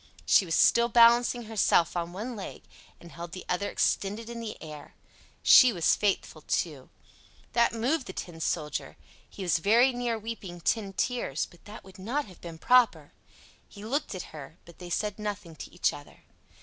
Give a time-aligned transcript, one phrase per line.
[0.25, 2.63] She was still balancing herself on one leg
[2.99, 4.95] and held the other extended in the air.
[5.43, 6.89] She was faithful, too.
[7.53, 8.97] That moved the Tin Soldier:
[9.29, 13.13] he was very near weeping tin tears, but that would not have been proper.
[13.69, 16.23] He looked at her, but they said nothing to each other.